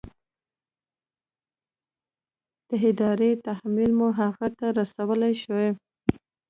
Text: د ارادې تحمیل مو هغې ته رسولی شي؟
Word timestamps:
د 2.67 2.69
ارادې 2.83 3.31
تحمیل 3.47 3.91
مو 3.99 4.07
هغې 4.19 4.49
ته 4.57 4.67
رسولی 4.79 5.33
شي؟ 5.43 5.63